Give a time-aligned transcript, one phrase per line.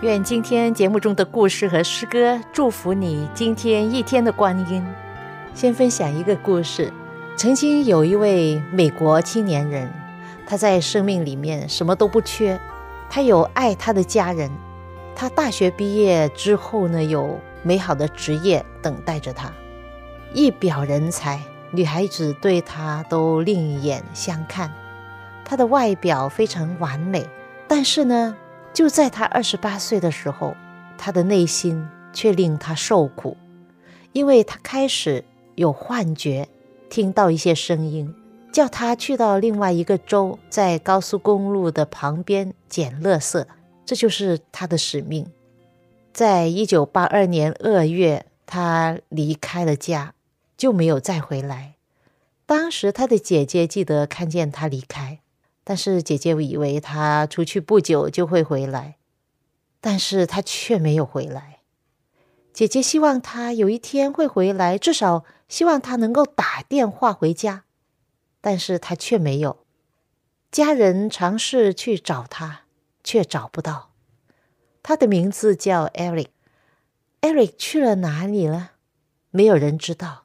[0.00, 4.86] 愿今天节目中的故事和诗歌祝福你今天一天的光阴。
[5.54, 6.92] 先分享一个故事：
[7.36, 9.92] 曾经有一位美国青年人，
[10.46, 12.60] 他在生命里面什么都不缺，
[13.10, 14.48] 他有爱他的家人，
[15.16, 19.50] 他大学毕业之后呢，有美好的职业等待着他，
[20.32, 21.40] 一表人才，
[21.72, 24.72] 女孩子对他都另眼相看。
[25.44, 27.28] 他的外表非常完美，
[27.66, 28.36] 但是呢。
[28.78, 30.54] 就在他二十八岁的时候，
[30.96, 33.36] 他的内心却令他受苦，
[34.12, 35.24] 因为他开始
[35.56, 36.48] 有幻觉，
[36.88, 38.14] 听到一些声音，
[38.52, 43.44] 叫他去到另外一个州，在高速公路的旁边捡垃圾，
[43.84, 45.26] 这就是他的使命。
[46.12, 50.14] 在一九八二年二月，他离开了家，
[50.56, 51.74] 就没有再回来。
[52.46, 55.18] 当时他的姐姐记得看见他离开。
[55.68, 58.96] 但是姐姐以为他出去不久就会回来，
[59.82, 61.58] 但是他却没有回来。
[62.54, 67.64] 姐姐希望他有一天会回来，至少希望他能够打电话回家，
[68.40, 69.66] 但是他却没有。
[70.50, 72.62] 家人尝试去找他，
[73.04, 73.90] 却找不到。
[74.82, 78.70] 他的名字叫 Eric，Eric 去了哪里了？
[79.30, 80.24] 没有人知道。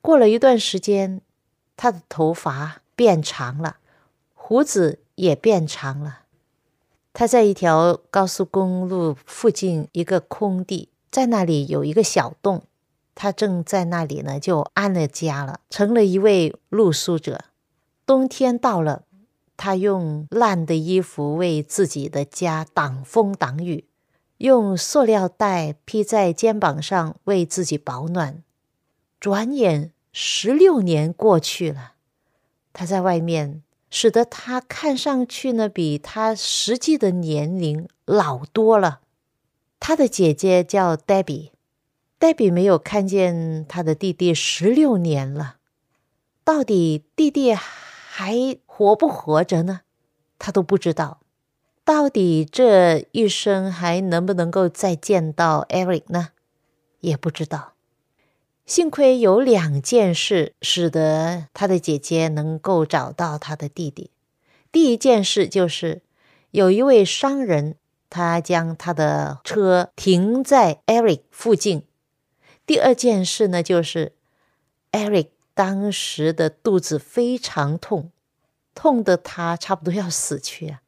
[0.00, 1.20] 过了一段时间，
[1.76, 3.76] 他的头发变长了。
[4.48, 6.20] 胡子也变长了。
[7.12, 12.62] 他在一条高速公路附近一个空地，在那里有一个小洞，
[13.14, 17.44] 他正在那里呢，就安了家了，成了一位露宿者。
[18.06, 19.02] 冬天到了，
[19.58, 23.84] 他用烂的衣服为自己的家挡风挡雨，
[24.38, 28.42] 用塑料袋披在肩膀上为自己保暖。
[29.20, 31.92] 转眼十六年过去了，
[32.72, 33.62] 他在外面。
[33.90, 39.00] 使得他看上去呢，比他实际的年龄老多了。
[39.80, 41.52] 他的姐姐叫黛比，
[42.18, 45.56] 黛比没有看见他的弟弟十六年了。
[46.44, 49.80] 到底弟弟还活不活着呢？
[50.38, 51.20] 他都不知道。
[51.84, 56.30] 到底这一生还能不能够再见到 Eric 呢？
[57.00, 57.72] 也不知道。
[58.68, 64.10] 幸亏有两件事使得他的姐姐能够找到他的弟弟。
[64.70, 66.02] 第一件事就是
[66.50, 67.76] 有一位商人，
[68.10, 71.84] 他将他的车停在 Eric 附近。
[72.66, 74.12] 第二件事呢，就是
[74.92, 78.12] Eric 当时的肚子非常痛，
[78.74, 80.82] 痛得他差不多要死去啊。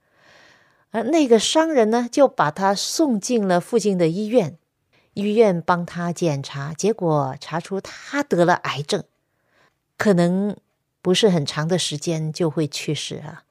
[0.91, 4.59] 而那个商人呢，就把他送进了附近的医院。
[5.21, 9.05] 医院帮他检查，结果查出他得了癌症，
[9.97, 10.57] 可能
[11.03, 13.45] 不是很长的时间就会去世啊，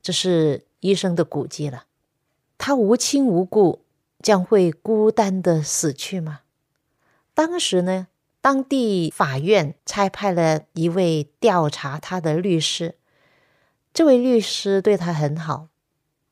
[0.00, 1.84] 这是医生的估计了。
[2.56, 3.82] 他无亲无故，
[4.22, 6.40] 将会孤单的死去吗？
[7.34, 8.08] 当时呢，
[8.40, 12.96] 当地法院差派了一位调查他的律师，
[13.94, 15.68] 这位律师对他很好，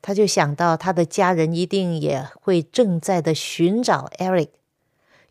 [0.02, 4.48] 他就想到他的家人一定也会正在的寻找 Eric。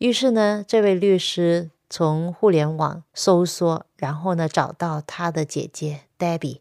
[0.06, 6.60] 于是呢，这位律师从互联网搜索，然后呢找到他的姐姐 Debbie。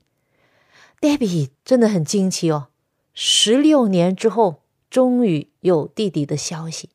[0.98, 2.68] Debbie 真的很惊奇哦，
[3.12, 6.88] 十六年之后终于有弟弟的消息。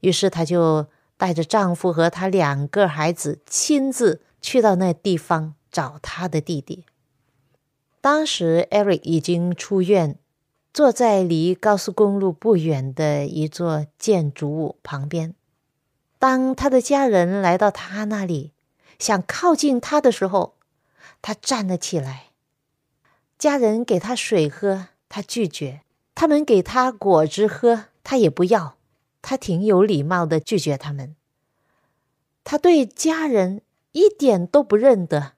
[0.00, 0.86] 于是她就
[1.16, 6.84] 带着丈夫和她两个孩子亲自去到那地方找她的弟弟。
[8.00, 10.18] 当时 Eric 已经出院，
[10.74, 15.36] 坐在离高速公路不远的一座建筑物旁边。
[16.20, 18.52] 当他的家人来到他那里，
[18.98, 20.54] 想靠近他的时候，
[21.22, 22.26] 他站了起来。
[23.38, 25.80] 家人给他水喝，他拒绝；
[26.14, 28.76] 他们给他果汁喝，他也不要。
[29.22, 31.16] 他挺有礼貌的拒绝他们。
[32.44, 33.62] 他对家人
[33.92, 35.32] 一点都不认得。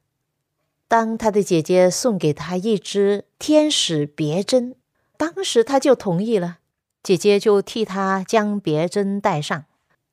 [0.88, 4.74] 当他的姐姐送给他一支天使别针，
[5.16, 6.58] 当时他就同意了。
[7.04, 9.66] 姐姐就替他将别针戴上。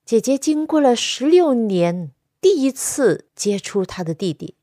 [0.10, 2.10] 姐姐经过了十六年，
[2.42, 4.56] 第一次接触她的弟弟。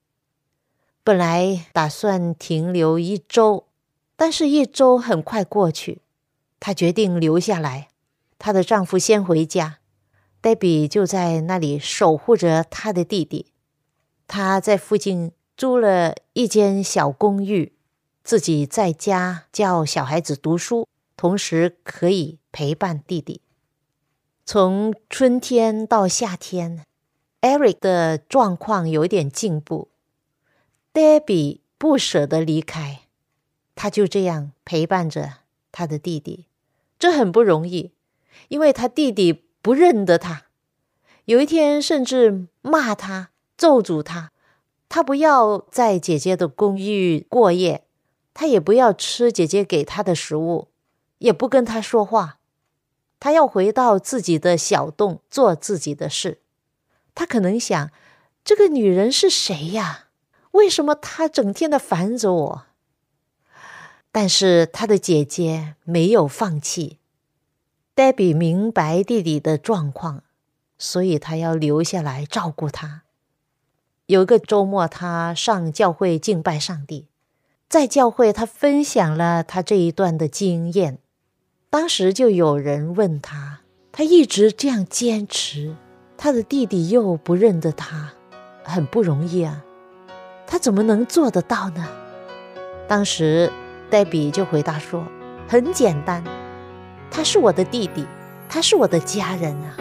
[1.04, 3.68] 本来打算停留一周，
[4.16, 6.00] 但是一周很快过去，
[6.58, 7.90] 她决定留下来。
[8.40, 9.78] 她的丈夫先回家，
[10.40, 13.46] 黛比就在那里守护着她的弟弟。
[14.26, 15.30] 她在附近。
[15.56, 17.72] 租了一间小公寓，
[18.24, 23.40] 自己在家教小孩子读书，同时可以陪伴弟弟。
[24.48, 26.84] 从春天到夏天
[27.40, 29.88] ，Eric 的状况有点进步。
[30.94, 33.00] Debbie 不舍得离开，
[33.74, 35.38] 他就这样陪伴着
[35.72, 36.46] 他的弟弟。
[36.96, 37.90] 这很不容易，
[38.46, 40.44] 因为他弟弟不认得他，
[41.24, 44.30] 有一天甚至骂他、咒诅他。
[44.88, 47.82] 他不要在姐姐的公寓过夜，
[48.32, 50.68] 他也不要吃姐姐给他的食物，
[51.18, 52.35] 也不跟他说话。
[53.18, 56.40] 他要回到自己的小洞做自己的事。
[57.14, 57.90] 他可能想：
[58.44, 60.04] 这个女人是谁呀？
[60.52, 62.66] 为什么她整天的烦着我？
[64.10, 66.98] 但是他的姐姐没有放弃。
[67.94, 70.22] 黛比明白弟弟的状况，
[70.78, 73.02] 所以她要留下来照顾他。
[74.06, 77.08] 有一个周末，他上教会敬拜上帝，
[77.68, 80.98] 在教会他分享了他这一段的经验。
[81.78, 83.58] 当时就有人问他，
[83.92, 85.76] 他一直这样坚持，
[86.16, 88.12] 他的弟弟又不认得他，
[88.64, 89.62] 很不容易啊，
[90.46, 91.86] 他怎么能做得到呢？
[92.88, 93.52] 当时
[93.90, 95.04] 黛比就回答说
[95.46, 96.24] ：“很简单，
[97.10, 98.06] 他是我的弟弟，
[98.48, 99.76] 他是我的家人啊。”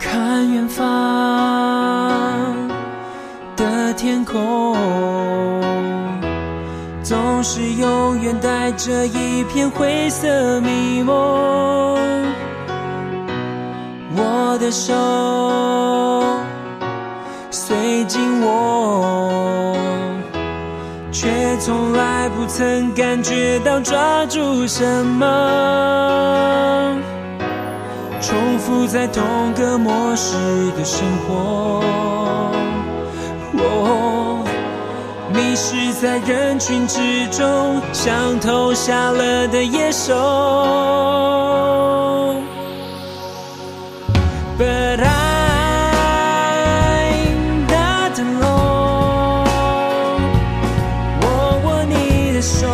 [0.00, 0.84] 看远方。
[3.54, 4.74] 的天空，
[7.44, 11.14] 是永远带着一片灰色迷蒙。
[14.16, 14.94] 我的手
[17.50, 19.76] 随紧握，
[21.12, 26.96] 却从来不曾感觉到抓住什么。
[28.22, 30.34] 重复在同个模式
[30.78, 32.13] 的生活。
[35.34, 40.14] 迷失在人群之中，像投下了的野兽。
[44.56, 45.06] But I'm
[47.66, 49.48] not alone，
[51.20, 51.26] 我
[51.64, 52.68] 握你的手，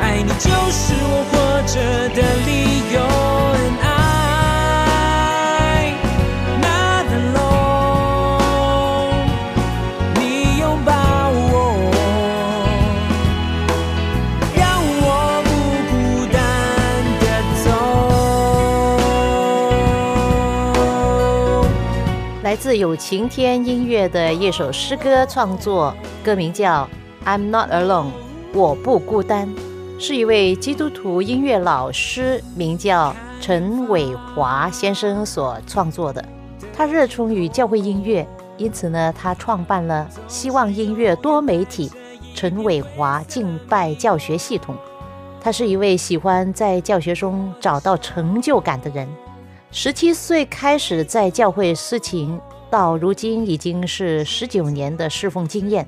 [0.00, 1.34] 爱你就是我活
[1.66, 1.74] 着
[2.14, 2.55] 的理由。
[22.66, 25.94] 自有晴天音乐的一首诗歌创作，
[26.24, 26.82] 歌名叫
[27.24, 28.06] 《I'm Not Alone》，
[28.52, 29.48] 我不孤单，
[30.00, 36.24] 是一位基督徒音乐老师，名叫陈伟华先生所创作的。
[36.74, 41.88] 他热衷于教会音乐，因此呢，他创办了希望音乐多媒体
[42.34, 44.74] 陈伟华敬拜教学系统。
[45.40, 49.08] 他是一位喜欢在教学中找到成就感的人。
[49.70, 52.36] 十七岁开始在教会司琴。
[52.70, 55.86] 到如今已经是十九年的侍奉经验，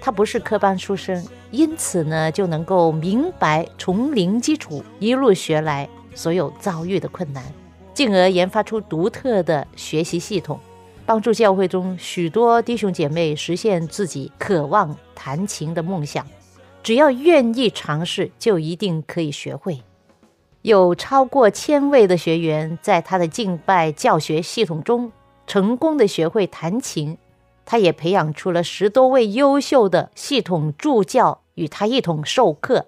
[0.00, 7.42] 他不是科班出身，因此呢就能够明白从零基础一路学来所有遭遇的困难，
[7.94, 10.60] 进而研发出独特的学习系统，
[11.06, 16.26] 帮助教会中许多弟兄姐妹实现自己渴望弹琴的梦想。
[16.82, 19.80] 只要愿意尝试，就一定可以学会。
[20.62, 25.10] 有超过千位的学员在他的敬拜教学系统中。
[25.52, 27.18] 成功的学会弹琴，
[27.66, 32.86] 他也培养出了十多位优秀的系统助教与他一同授课。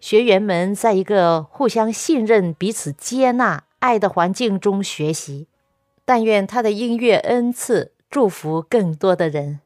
[0.00, 5.46] 学员们在一个互相信任、彼此接纳、爱的环境中学习。
[6.04, 9.60] 但愿他的音乐恩赐祝福更多的人。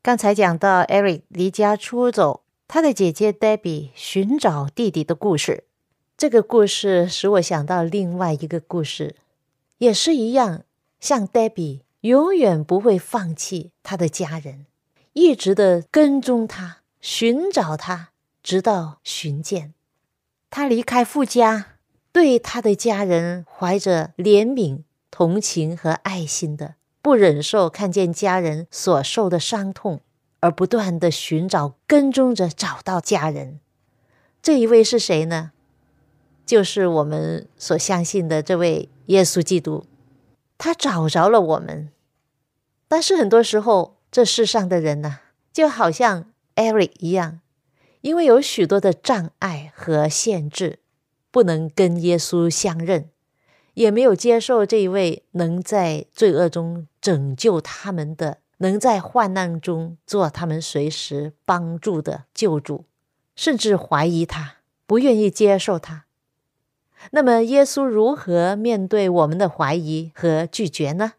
[0.00, 5.64] 刚才讲到 Eric 离家出走，他的姐姐 Debbie 寻找弟弟的故事。
[6.16, 9.16] 这个故事使我想到另外一个故事，
[9.78, 10.62] 也是一样。
[11.04, 14.64] 像 Debbie 永远不会放弃他的家人，
[15.12, 19.74] 一直的跟踪他，寻找他，直到寻见。
[20.48, 21.76] 他离开富家，
[22.10, 30.00] 对他的家人怀着怜悯，同情和爱心的，不忍受看见家人所受的伤痛，
[30.40, 33.60] 而不断的寻找、跟踪着找到家人。
[34.40, 35.52] 这一位是谁呢？
[36.46, 39.84] 就是我们所相信的这位耶稣基督。
[40.56, 41.90] 他找着了我们，
[42.88, 45.20] 但是很多时候，这世上的人呢，
[45.52, 47.40] 就好像 Eric 一样，
[48.00, 50.78] 因为有许多的障碍和限制，
[51.30, 53.10] 不能跟耶稣相认。
[53.74, 62.84] 也没有接受这一位能在罪恶中拯救他们的，能在患难中做他们随时帮助的救主，
[63.34, 66.04] 甚至怀疑他，不愿意接受他。
[67.10, 71.12] 那么，耶稣如何面对我们的怀疑和拒绝呢？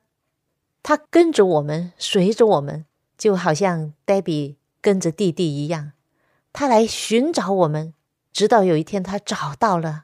[0.83, 2.85] 他跟着我们，随着我们，
[3.17, 5.93] 就好像 Debbie 跟着弟弟一样，
[6.53, 7.93] 他来寻找我们，
[8.31, 10.03] 直到有一天他找到了。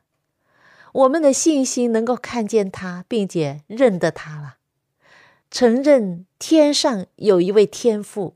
[0.94, 4.56] 我们的信心能够看见他，并且认得他了，
[5.50, 8.36] 承认天上有一位天父，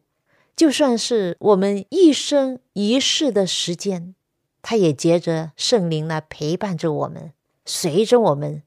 [0.56, 4.16] 就算是我们一生一世的时间，
[4.62, 7.34] 他也接着圣灵来陪伴着我们，
[7.66, 8.64] 随着我们，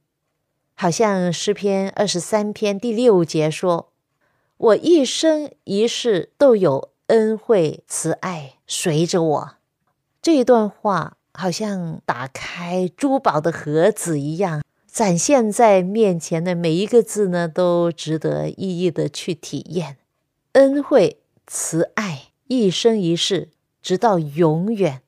[0.74, 3.92] 好像诗篇二十三篇第六节说
[4.58, 9.50] ：“我一生一世都有恩惠慈爱随着我。”
[10.20, 11.14] 这段话。
[11.34, 19.98] 好像打开珠宝的盒子一样，展现在面前的每一个字呢，都值得一一的去体验。
[20.54, 23.50] 恩惠、慈爱，一生一世，
[23.80, 25.02] 直到永远。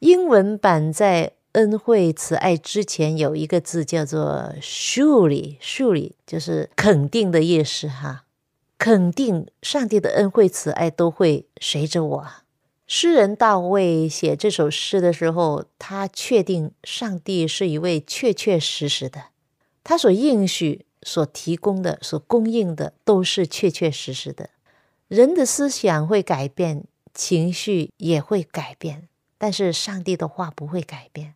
[0.00, 8.24] 英文版在恩惠、慈爱之前有一个字叫做 “surely”，“surely” 就是肯定的意思哈，
[8.76, 12.26] 肯定上帝的恩惠、慈爱都会随着我。
[12.86, 19.28] 诗人大卫写这首诗的时候，他确定上帝是一位确确实实的，
[19.82, 24.50] 他所应许、所提供的、所供应的都是确确实实的。
[25.08, 26.84] 人的思想会改变，
[27.14, 29.08] 情绪也会改变，
[29.38, 31.35] 但是上帝的话不会改变。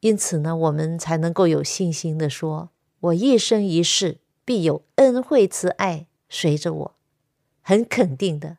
[0.00, 6.94] 因此呢，我们才能够有信心的说：“我一生一世必有恩惠慈爱随着我。”
[7.62, 8.58] 很肯定的。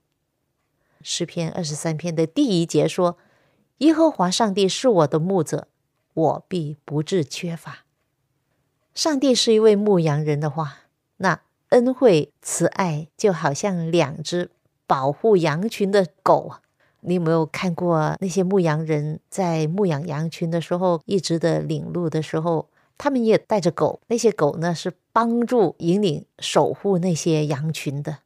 [1.01, 3.17] 诗篇二十三篇的第一节说
[3.79, 5.69] ：“耶和华上帝是我的牧者，
[6.13, 7.85] 我必不致缺乏。”
[8.93, 14.51] 上帝是一位牧羊人的话，那恩惠慈爱就好像两只
[14.85, 16.61] 保护羊群的狗啊。
[17.01, 24.01] 你有没有看过那些牧羊人在牧养羊群的时候，一直的领路的时候，他们也带着狗？
[24.07, 28.19] 那些狗呢，是帮助引领、守护那些羊群的。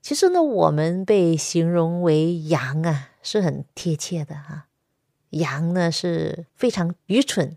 [0.00, 4.66] 其实呢，我们被形容为羊啊，是很贴切的哈。
[5.30, 7.56] 羊呢是非常愚蠢，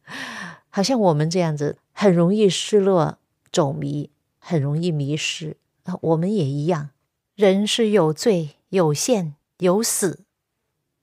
[0.68, 3.18] 好像我们这样子，很容易失落、
[3.50, 5.96] 走迷，很容易迷失啊。
[6.02, 6.90] 我们也一样，
[7.34, 10.24] 人是有罪、有限、有死，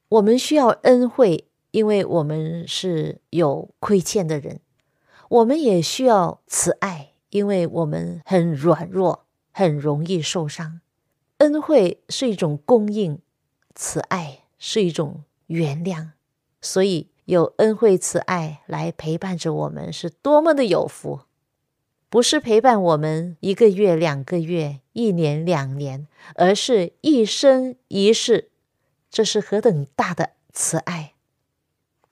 [0.10, 4.57] 我们需要恩惠，因为我们是有亏欠的人；
[5.29, 9.22] 我们也需要慈爱，因为我们很软弱。
[9.55, 10.81] 很容易受伤。
[11.38, 13.19] 恩惠是一种供应，
[13.75, 16.13] 慈爱是一种原谅，
[16.60, 21.19] 所以有恩惠慈爱来陪伴着我们，是多么的有福！
[22.13, 28.51] 不是陪伴我们一个月、两个月、一年、两年，而是一生一世。
[29.10, 31.15] 这是何等大的慈爱！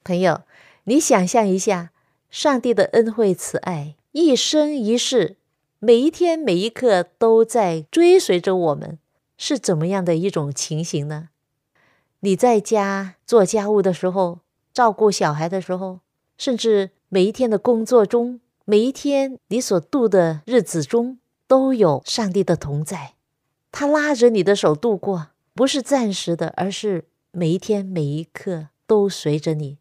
[0.03, 0.41] 朋友，
[0.85, 1.91] 你想象一下，
[2.31, 5.37] 上帝的恩惠慈爱，一生一世。
[5.77, 8.97] 每一天每一刻都在追随着我们，
[9.37, 11.29] 是怎么样的一种情形呢？
[12.21, 14.39] 你在家做家务的时候，
[14.73, 15.99] 照顾小孩的时候，
[16.39, 23.15] 甚至每一天的工作中，每一天你所度的日子中，都有上帝的同在。
[23.71, 29.79] 他拉着你的手度过，不是暂时的，而是每一天每一刻都随着你。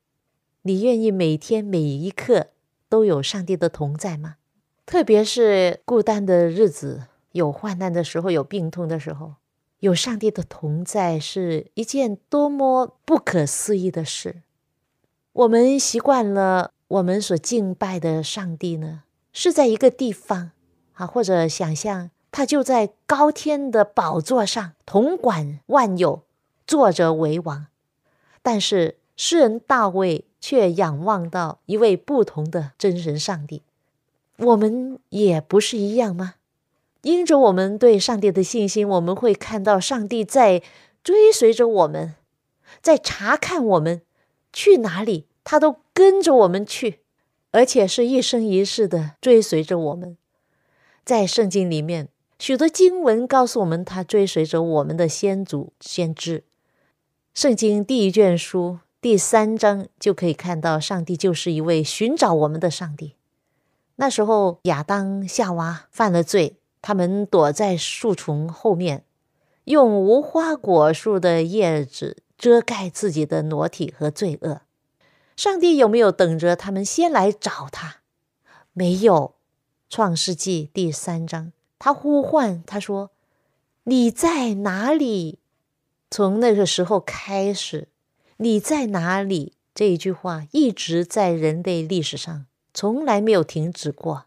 [0.62, 2.48] 你愿意每天每一刻
[2.88, 4.36] 都有上帝的同在吗？
[4.86, 9.34] 特别是孤单的日子，有患难的时候，有病痛的时候，
[9.78, 14.42] 有上帝的同在，是一件多么不可思议的事。
[15.32, 20.50] 我们习惯了，我们所敬拜的上帝呢，是在一个地方
[20.94, 26.24] 啊，或者想象他就在高天的宝座上，统管万有，
[26.66, 27.66] 坐着为王。
[28.42, 33.62] 但是诗人大卫却仰望到一位不同的真神上帝。
[34.38, 36.34] 我们也不是一样吗？
[37.02, 40.60] 因着我们对上帝的信心，我们会看到上帝在
[41.04, 42.16] 追随着我们，
[42.82, 44.02] 在查看我们
[44.52, 47.00] 去哪里，他都跟着我们去，
[47.50, 50.16] 而且是一生一世的追随着我们。
[51.04, 56.44] 在圣经里面，许多经文告诉我们，他追随着我们的先祖先知。
[57.34, 63.16] 圣经第一卷书第三章就可以看到，上帝就是一位寻找我们的上帝。
[63.96, 69.04] 那时候亚当夏娃犯了罪，他们躲在树丛后面，
[69.64, 74.62] 用无花果树的叶子遮盖自己的裸体和罪恶。
[75.40, 78.02] 上帝有没有等着他们先来找他？
[78.74, 79.36] 没有。
[79.88, 83.10] 创世纪第三章，他呼唤他说
[83.84, 85.38] ：“你在哪里？”
[86.10, 87.88] 从那个时候开始
[88.36, 92.44] ，“你在哪里？”这一句话一直在人类历史上
[92.74, 94.26] 从来没有停止过。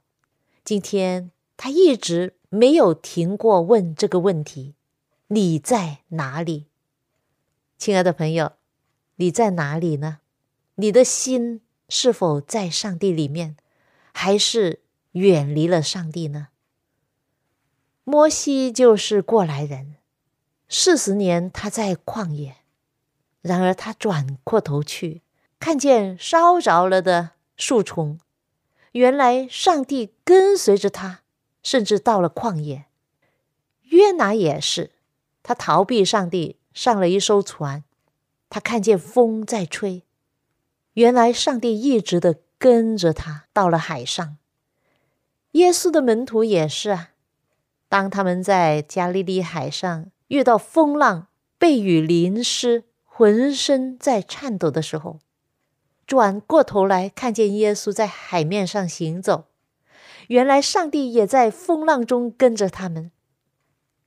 [0.65, 4.73] 今天他一直没有停过问这个问题
[5.29, 6.65] ：“你在哪里？”
[7.77, 8.53] 亲爱的朋友，
[9.17, 10.17] 你在哪里呢？
[10.75, 13.55] 你的心是否在上帝里面，
[14.11, 16.47] 还是远离了上帝呢？
[18.03, 19.95] 摩西就是过来人，
[20.67, 22.57] 四十年他在旷野，
[23.41, 25.21] 然而他转过头去，
[25.59, 28.19] 看见烧着了的树丛，
[28.93, 31.21] 原来上帝跟随着他，
[31.61, 32.85] 甚至到了旷野。
[33.83, 34.91] 约拿也是，
[35.43, 37.83] 他逃避上帝，上了一艘船，
[38.49, 40.03] 他看见风在吹。
[40.93, 44.37] 原来上帝一直的跟着他到了海上。
[45.51, 47.11] 耶稣的门徒也是啊，
[47.89, 55.19] 当他们在加利利海上遇到风浪、被雨淋湿、浑身在颤抖的时候，
[56.07, 59.45] 转过头来看见耶稣在海面上行走。
[60.27, 63.11] 原来上帝也在风浪中跟着他们。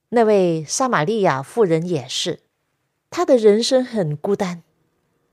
[0.09, 2.41] 那位撒玛利亚妇人也是，
[3.11, 4.63] 她的人生很孤单。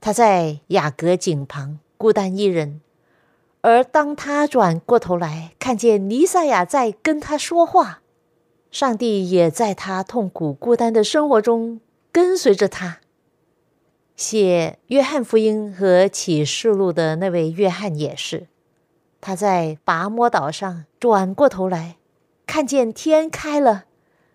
[0.04, 2.82] 他在雅阁井旁孤单一人，
[3.62, 8.02] 而当他转过头来，看见尼赛亚在跟他说话，
[8.70, 11.80] 上帝也在他痛苦孤单的生活中
[12.12, 12.98] 跟随着他。
[14.14, 18.48] 写约翰福音和启示录的那位约翰也是，
[19.22, 21.96] 他在拔摩岛上转过头来，
[22.44, 23.84] 看见天开了，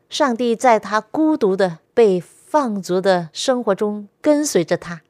[0.10, 5.04] 上帝在他孤独的被放逐的生活中跟随着他。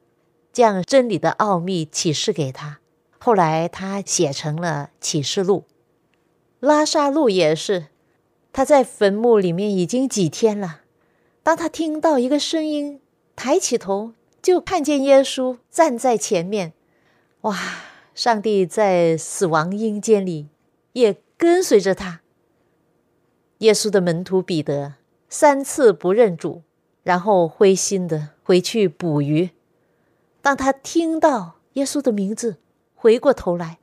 [0.51, 2.79] 将真理的奥秘启示给他，
[3.17, 5.65] 后来他写成了启示录。
[6.59, 7.87] 拉萨路也是，
[8.51, 10.81] 他在坟墓里面已经几天了。
[11.43, 12.99] 当他听到一个声音，
[13.35, 16.73] 抬起头就看见耶稣站在前面。
[17.41, 17.57] 哇！
[18.15, 20.49] 上帝在死亡阴间里
[20.91, 22.19] 也跟随着他。
[23.59, 24.95] 耶稣的门徒彼得
[25.29, 26.63] 三次不认主，
[27.03, 29.51] 然后灰心的回去捕鱼。
[30.49, 32.57] 当他听到耶稣的名字，
[32.95, 33.77] 回过头来，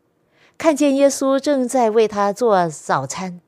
[0.59, 3.40] 看见耶稣正在为他做早餐。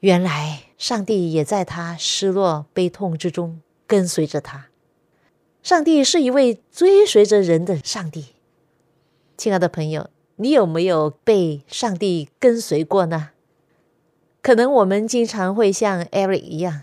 [0.00, 4.66] 原来上帝也在他失落悲痛之中跟随着他。
[5.62, 8.34] 上帝是一位追随着人的上帝。
[9.38, 13.30] 亲爱的朋友，你有没有被上帝跟随过呢？
[14.42, 16.82] 可能我们经常会像 Eric 一样，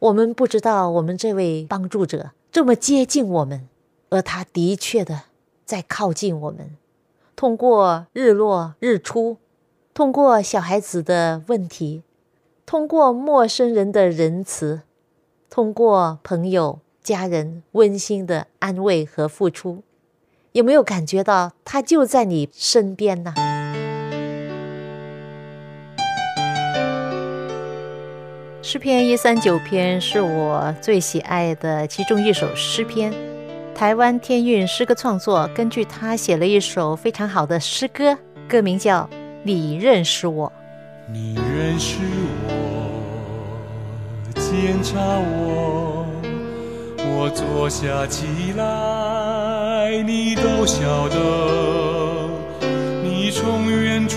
[0.00, 3.68] 我们不知道我们这位帮助者这么接近我们。
[4.14, 5.22] 而他的确的
[5.64, 6.76] 在靠近我们，
[7.34, 9.38] 通过日落日出，
[9.92, 12.04] 通过小孩子的问题，
[12.64, 14.82] 通过陌生人的仁慈，
[15.50, 19.82] 通过朋友家人温馨的安慰和付出，
[20.52, 23.34] 有没有感觉到他就在你身边呢？
[28.62, 33.33] 诗篇一三九篇是我最喜爱的其中一首诗篇。
[33.74, 38.16] 台湾天韵诗歌创作，根据他写了一首非常好的诗歌，
[38.48, 39.02] 歌名叫
[39.42, 40.46] 《你认识我》。
[41.12, 41.98] 你认识
[42.46, 42.52] 我，
[44.34, 46.06] 检查我，
[46.98, 51.16] 我坐下起来，你都晓得。
[53.02, 54.16] 你从远处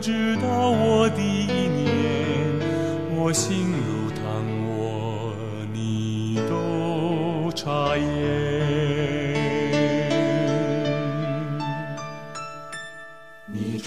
[0.00, 3.63] 知道我的一念，我心。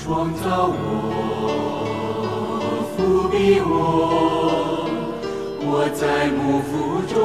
[0.07, 0.79] 创造我，
[2.95, 4.87] 伏庇我，
[5.59, 7.15] 我在幕府中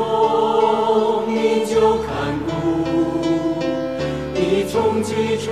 [1.28, 2.10] 你就看
[2.44, 2.50] 顾，
[4.34, 5.46] 你从起初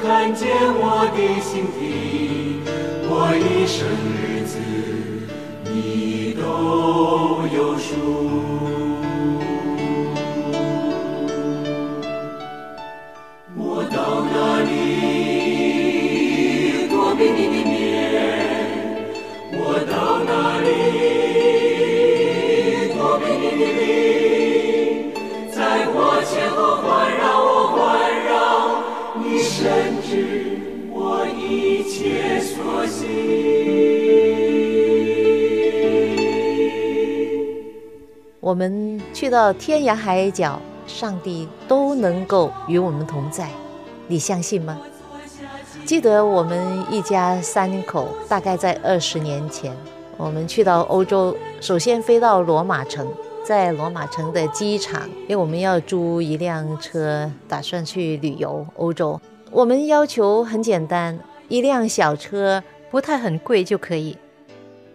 [0.00, 2.60] 看见我的心底，
[3.08, 3.84] 我一生
[39.30, 43.48] 到天涯海角，上帝都能够与我们同在，
[44.08, 44.78] 你相信吗？
[45.86, 49.74] 记得我们一家三口，大概在二十年前，
[50.16, 53.06] 我们去到欧洲，首先飞到罗马城，
[53.44, 59.20] 在罗马城的机场，因为我们要租一辆车，打算去旅游欧洲。
[59.50, 64.16] 我们要求很简单，一辆小车不太很贵就可以。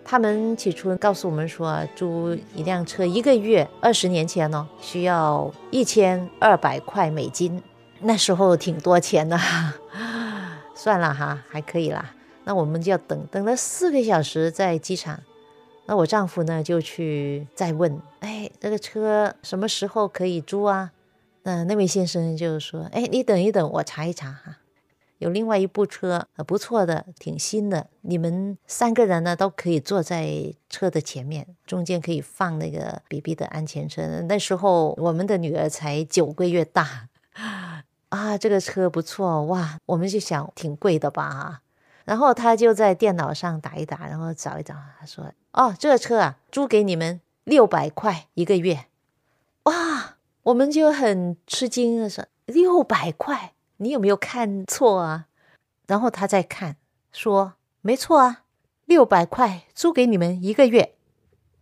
[0.07, 7.61] 他们起初告诉我们说，租一辆车一个月，二十年前呢，需要一千二百块美金，
[8.01, 9.35] 那时候挺多钱的。
[10.75, 12.13] 算了哈，还可以啦。
[12.43, 15.19] 那我们就要等等了四个小时在机场。
[15.87, 20.91] 那我丈夫呢就去再问，哎，这个车什么时候可以租啊？
[21.41, 24.57] 那那位先生就说：“哎，你等一等，我查一查哈。
[25.17, 27.87] 有另外一部车，呃，不错的，挺新的。
[28.01, 34.21] 你们三个人呢都可以坐在车的前面，中间可以放那个 BB 的安全车。
[34.27, 37.07] 那时候我们的女儿才九个月大
[38.09, 39.79] 啊，这个车不错哇。
[39.85, 41.61] 我们就想挺贵的吧？
[42.03, 44.75] 然后他就在电脑上打一打，然后找一找。
[44.99, 48.85] 他说：哦，这个车啊，租给你们六百块一个月。
[49.63, 55.27] 哇！”我们就很吃惊的说：“六百块，你有没有看错啊？”
[55.87, 56.77] 然后他再看，
[57.11, 58.43] 说：“没错啊，
[58.85, 60.95] 六百块租给你们一个月，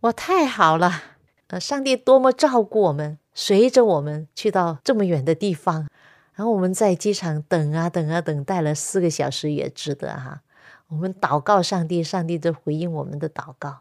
[0.00, 1.02] 哇，太好了！
[1.48, 5.88] 呃，上帝多么照顾我们，随着我们去到这么远的地方，
[6.34, 10.42] 然后我们在机场等啊等啊等待了四个小时，也值得哈。
[10.88, 13.80] 我们祷告上帝，上帝就回应我们的祷告，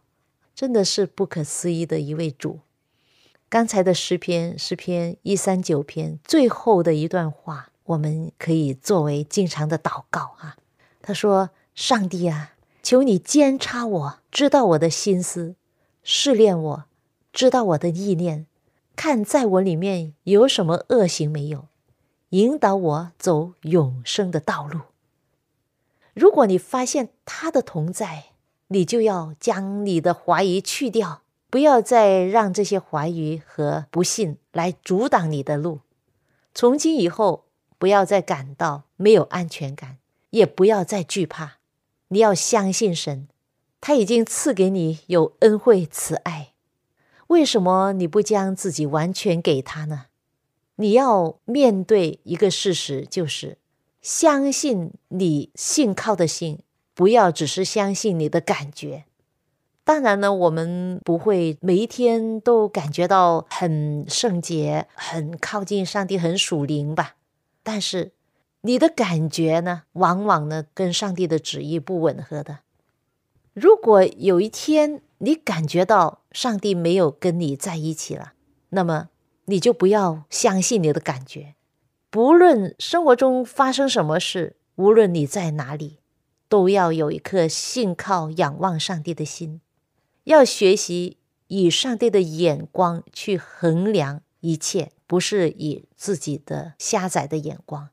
[0.54, 2.60] 真的是不可思议的一位主。”
[3.50, 10.58] 刚才的诗篇，诗篇一三九篇最后的一段话，我们可以作为经常的祷告啊。
[11.02, 15.56] 他说：“上帝啊，求你监察我，知道我的心思，
[16.04, 16.84] 试炼我，
[17.32, 18.46] 知道我的意念，
[18.96, 21.68] 看在我里面有什么恶行没有，
[22.30, 24.82] 引导我走永生的道路。
[26.14, 28.26] 如果你发现他的同在，
[28.68, 31.22] 你就要将你的怀疑去掉。”
[31.54, 35.82] 不要再让这些怀疑和不信来阻挡你的路。
[36.56, 37.43] 从今以后，
[37.84, 39.98] 不要再感到没有安全感，
[40.30, 41.58] 也不要再惧怕。
[42.08, 43.28] 你要相信神，
[43.82, 46.54] 他已经赐给你有恩惠慈爱。
[47.28, 50.06] 为什么你不将自己完全给他呢？
[50.78, 53.58] 你要面对一个事实，就是
[54.02, 56.60] 相信你信靠的信，
[56.94, 59.04] 不要只是相信你的感觉。
[59.84, 67.18] 当然呢，我们不会每一天都感觉到很圣洁、很靠近上帝、很属灵吧。
[67.64, 68.12] 但是
[68.62, 72.60] 你的感觉呢，往往呢跟上帝的旨意不吻合的。
[73.54, 78.34] 如果有一天你感觉到上帝没有跟你在一起了，
[78.70, 79.10] 那么
[79.46, 81.56] 你就不要相信你的感觉。
[82.10, 86.00] 不论生活中发生什么事，无论你在哪里，
[86.48, 89.62] 都要有一颗信靠、仰望上帝的心。
[90.26, 97.88] 要学习以上帝的眼光去衡量一切，不是以自己的狭窄的眼光。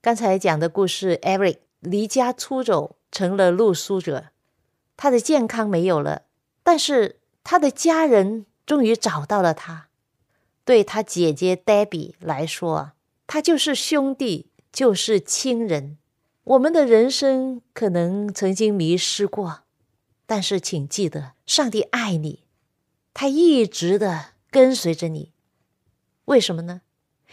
[0.00, 4.30] 刚才讲的故事，Eric 离家出走，成了露宿者，
[4.96, 6.22] 他的健康没有了，
[6.64, 9.86] 但是他的家人终于找到了他。
[10.64, 12.92] 对他姐姐 Debbie 来说，
[13.28, 15.98] 他就是兄弟，就是亲人。
[16.42, 19.60] 我们的人生可能曾经迷失过。
[20.26, 22.42] 但是，请记得，上帝爱你，
[23.14, 25.32] 他一直的跟随着你。
[26.30, 26.82] 为什么呢？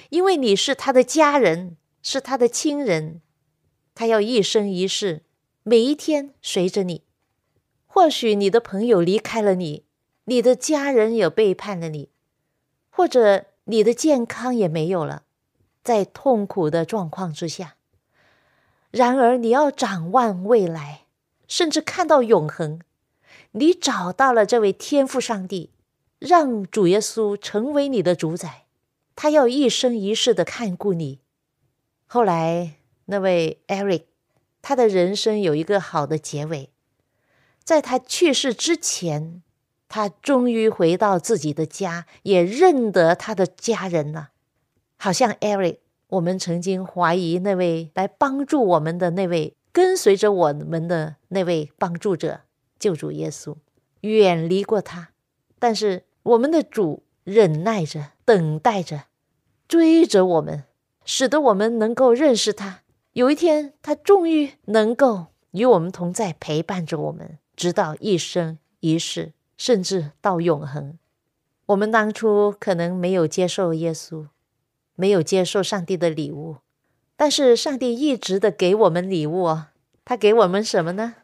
[0.10, 3.22] 因为你是他的家人，是他的亲人，
[3.94, 5.24] 他要一生一世，
[5.62, 7.04] 每一天随着你。
[7.86, 9.86] 或许你的朋友离开了你，
[10.26, 12.10] 你的家人也背叛了你，
[12.90, 15.24] 或者你的健康也没有了，
[15.84, 17.76] 在痛苦的状况之下。
[18.90, 21.06] 然而，你要展望未来，
[21.48, 22.82] 甚至看到永恒。
[23.52, 25.72] 你找到了这位天赋上帝，
[26.18, 28.66] 让主耶稣成为你的主宰，
[29.18, 31.20] 他要一生一世的看顾你。
[32.06, 32.76] 后来
[33.06, 34.04] 那位 Eric，
[34.62, 36.70] 他的人生有一个好的结尾，
[37.64, 39.42] 在他去世之前，
[39.90, 44.30] 他终于回到自己的家，也认得他的家人了。
[44.98, 52.42] 好像 Eric，我们曾经怀疑那位来帮助我们的那位跟随着我们的那位帮助者。
[52.80, 53.56] 救主耶稣
[54.02, 55.10] 远离过他，
[55.58, 59.06] 但是我们的主忍耐着、等待着、
[59.68, 60.64] 追着我们，
[61.04, 62.82] 使得我们能够认识他。
[63.14, 70.98] 有一天，他终于能够与我们同在，陪伴着我们，直到一生一世，甚至到永恒。
[71.66, 74.28] 我们当初可能没有接受耶稣，
[74.96, 76.58] 没有接受上帝的礼物，
[77.18, 79.68] 但是上帝一直的给我们礼物哦。
[80.06, 81.16] 他给我们什么呢？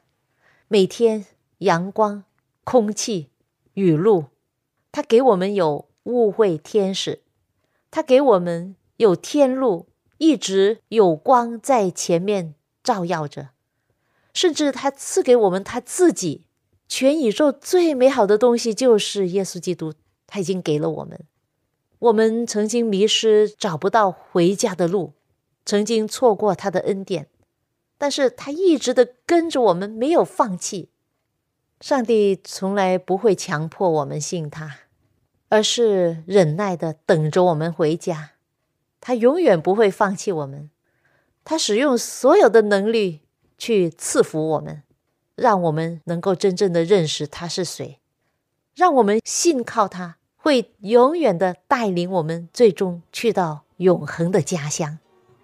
[0.68, 1.26] 每天
[1.60, 2.26] 阳光、
[2.66, 3.30] 空气、
[3.76, 4.26] 雨露，
[4.92, 7.22] 他给我们有误会天使，
[7.96, 9.86] 他给我们有天路，
[10.18, 13.50] 一直有光在前面照耀着，
[14.34, 16.48] 甚至他赐给我们他自己。
[16.88, 19.94] 全宇宙最美好的东西就是耶稣基督，
[20.26, 21.24] 他已经给了我们。
[22.00, 25.14] 我们曾经迷失，找不到回家的路，
[25.64, 27.28] 曾经错过他的恩典。
[28.00, 30.90] 但是他一直的跟着我们，没有放弃。
[31.80, 34.80] 上帝从来不会强迫我们信他，
[35.54, 38.32] 而是忍耐的等着我们回家。
[39.00, 40.72] 他永远不会放弃我们，
[41.44, 43.22] 他使用所有的能力
[43.56, 44.82] 去赐福我们，
[45.36, 48.00] 让我们能够真正的认识他是谁，
[48.74, 54.98] 让我们信靠他，会永远的带领我们，最终去到永恒的家乡。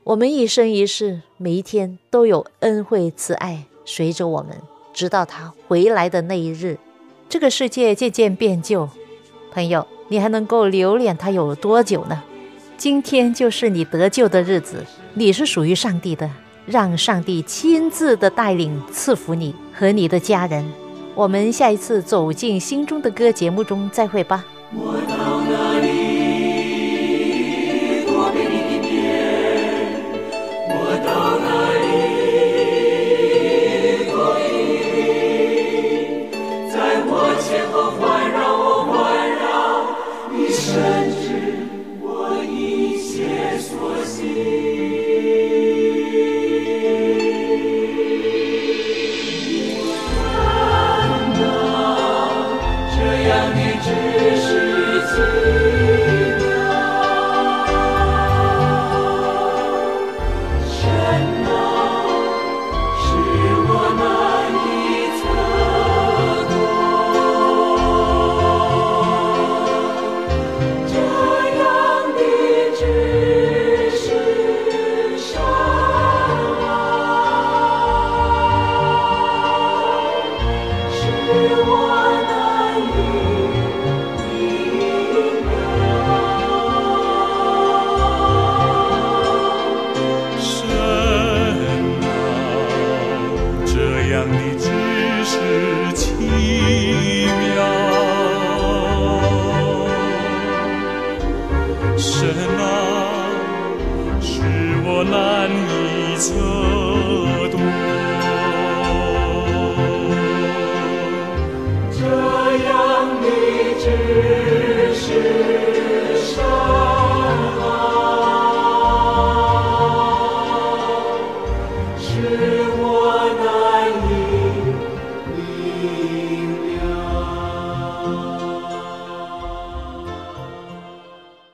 [0.06, 4.60] 我们一生一世，每一天都有恩惠慈爱随着我们，
[4.92, 6.80] 直到他回来的那一日。
[7.30, 8.90] 这个世界渐渐变旧，
[9.52, 12.22] 朋友，你还能够留恋他有多久呢？
[12.78, 16.30] 今天就是你得救的日子，你是属于上帝的，
[16.66, 20.66] 让上帝亲自的带领赐福你和你的家人。
[21.14, 24.44] 我们下一次走进心中的歌节目中再会吧。